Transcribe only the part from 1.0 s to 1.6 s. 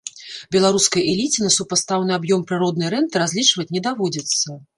эліце на